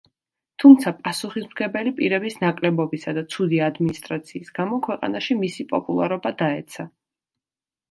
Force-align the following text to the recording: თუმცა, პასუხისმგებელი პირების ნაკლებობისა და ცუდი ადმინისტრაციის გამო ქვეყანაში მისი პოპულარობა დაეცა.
თუმცა, 0.61 0.91
პასუხისმგებელი 1.07 1.93
პირების 1.99 2.37
ნაკლებობისა 2.45 3.13
და 3.19 3.25
ცუდი 3.35 3.61
ადმინისტრაციის 3.67 4.51
გამო 4.57 4.81
ქვეყანაში 4.89 5.39
მისი 5.45 5.69
პოპულარობა 5.77 6.35
დაეცა. 6.43 6.91